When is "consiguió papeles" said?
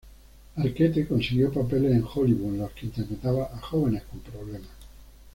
1.07-1.91